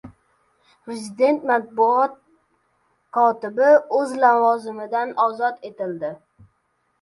Prezident 0.85 1.43
matbuot 1.51 2.13
kotibi 3.19 3.69
o‘z 3.99 4.15
lavozimidan 4.25 5.13
ozod 5.27 5.63
etildi 5.71 6.13